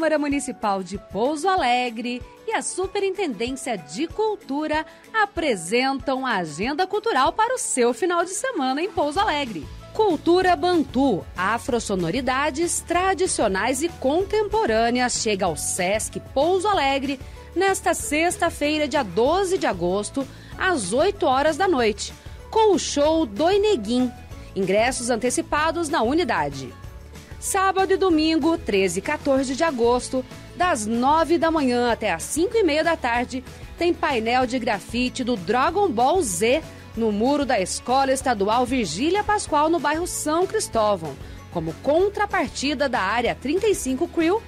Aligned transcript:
Câmara 0.00 0.18
Municipal 0.18 0.82
de 0.82 0.96
Pouso 0.96 1.46
Alegre 1.46 2.22
e 2.48 2.54
a 2.54 2.62
Superintendência 2.62 3.76
de 3.76 4.06
Cultura 4.06 4.86
apresentam 5.12 6.24
a 6.24 6.36
agenda 6.36 6.86
cultural 6.86 7.34
para 7.34 7.54
o 7.54 7.58
seu 7.58 7.92
final 7.92 8.24
de 8.24 8.30
semana 8.30 8.80
em 8.80 8.90
Pouso 8.90 9.20
Alegre. 9.20 9.66
Cultura 9.92 10.56
Bantu, 10.56 11.22
afrosonoridades 11.36 12.80
tradicionais 12.80 13.82
e 13.82 13.90
contemporâneas 13.90 15.20
chega 15.20 15.44
ao 15.44 15.54
Sesc 15.54 16.18
Pouso 16.32 16.66
Alegre 16.66 17.20
nesta 17.54 17.92
sexta-feira, 17.92 18.88
dia 18.88 19.02
12 19.02 19.58
de 19.58 19.66
agosto, 19.66 20.26
às 20.56 20.94
8 20.94 21.26
horas 21.26 21.58
da 21.58 21.68
noite, 21.68 22.14
com 22.50 22.74
o 22.74 22.78
show 22.78 23.26
Doineguim. 23.26 24.10
Ingressos 24.56 25.10
antecipados 25.10 25.90
na 25.90 26.02
unidade. 26.02 26.72
Sábado 27.40 27.90
e 27.94 27.96
domingo, 27.96 28.58
13 28.58 28.98
e 28.98 29.02
14 29.02 29.56
de 29.56 29.64
agosto, 29.64 30.22
das 30.56 30.86
9 30.86 31.38
da 31.38 31.50
manhã 31.50 31.90
até 31.90 32.12
as 32.12 32.22
5 32.24 32.54
e 32.54 32.62
meia 32.62 32.84
da 32.84 32.98
tarde, 32.98 33.42
tem 33.78 33.94
painel 33.94 34.44
de 34.44 34.58
grafite 34.58 35.24
do 35.24 35.36
Dragon 35.36 35.88
Ball 35.88 36.20
Z 36.20 36.62
no 36.94 37.10
muro 37.10 37.46
da 37.46 37.58
Escola 37.58 38.12
Estadual 38.12 38.66
Virgília 38.66 39.24
Pascoal, 39.24 39.70
no 39.70 39.80
bairro 39.80 40.06
São 40.06 40.46
Cristóvão, 40.46 41.16
como 41.50 41.72
contrapartida 41.82 42.90
da 42.90 43.00
Área 43.00 43.34
35 43.34 44.06
Crew, 44.08 44.42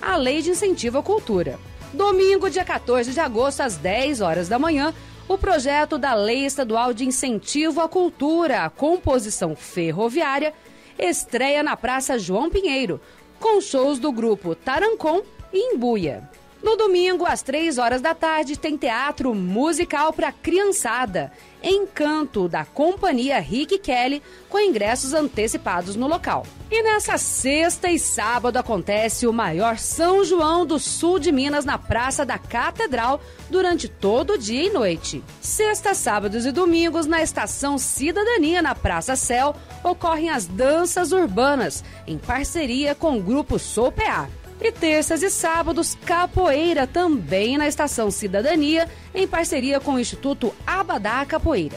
a 0.00 0.16
Lei 0.16 0.40
de 0.40 0.48
Incentivo 0.48 0.96
à 0.96 1.02
Cultura. 1.02 1.58
Domingo, 1.92 2.48
dia 2.48 2.64
14 2.64 3.12
de 3.12 3.20
agosto, 3.20 3.60
às 3.60 3.76
10 3.76 4.22
horas 4.22 4.48
da 4.48 4.58
manhã, 4.58 4.94
o 5.28 5.36
projeto 5.36 5.98
da 5.98 6.14
Lei 6.14 6.46
Estadual 6.46 6.94
de 6.94 7.04
Incentivo 7.04 7.82
à 7.82 7.88
Cultura, 7.90 8.64
a 8.64 8.70
composição 8.70 9.54
ferroviária, 9.54 10.54
estreia 10.98 11.62
na 11.62 11.76
Praça 11.76 12.18
João 12.18 12.50
Pinheiro, 12.50 13.00
com 13.38 13.60
shows 13.60 13.98
do 13.98 14.10
grupo 14.10 14.54
Tarancon 14.54 15.22
e 15.52 15.74
Imbuia. 15.74 16.28
No 16.60 16.76
domingo, 16.76 17.24
às 17.24 17.40
três 17.40 17.78
horas 17.78 18.00
da 18.00 18.14
tarde, 18.14 18.58
tem 18.58 18.76
teatro 18.76 19.32
musical 19.32 20.12
para 20.12 20.32
criançada, 20.32 21.32
Encanto, 21.62 22.48
da 22.48 22.64
companhia 22.64 23.38
Rick 23.40 23.78
Kelly, 23.78 24.22
com 24.48 24.60
ingressos 24.60 25.12
antecipados 25.12 25.96
no 25.96 26.06
local. 26.06 26.44
E 26.70 26.82
nessa 26.82 27.16
sexta 27.16 27.90
e 27.90 27.98
sábado 27.98 28.56
acontece 28.56 29.26
o 29.26 29.32
maior 29.32 29.78
São 29.78 30.24
João 30.24 30.66
do 30.66 30.78
Sul 30.78 31.18
de 31.18 31.32
Minas 31.32 31.64
na 31.64 31.78
Praça 31.78 32.24
da 32.24 32.38
Catedral 32.38 33.20
durante 33.50 33.88
todo 33.88 34.34
o 34.34 34.38
dia 34.38 34.64
e 34.64 34.70
noite. 34.70 35.22
Sexta, 35.40 35.94
sábados 35.94 36.44
e 36.44 36.52
domingos 36.52 37.06
na 37.06 37.22
Estação 37.22 37.78
Cidadania 37.78 38.62
na 38.62 38.74
Praça 38.74 39.16
Céu 39.16 39.54
ocorrem 39.82 40.30
as 40.30 40.46
danças 40.46 41.12
urbanas, 41.12 41.84
em 42.06 42.18
parceria 42.18 42.94
com 42.94 43.16
o 43.16 43.22
grupo 43.22 43.58
Sou 43.58 43.90
PA. 43.90 44.28
E 44.60 44.72
terças 44.72 45.22
e 45.22 45.30
sábados, 45.30 45.96
capoeira 46.04 46.86
também 46.86 47.56
na 47.56 47.68
Estação 47.68 48.10
Cidadania, 48.10 48.88
em 49.14 49.26
parceria 49.26 49.78
com 49.78 49.94
o 49.94 50.00
Instituto 50.00 50.54
Abadá 50.66 51.24
Capoeira. 51.24 51.76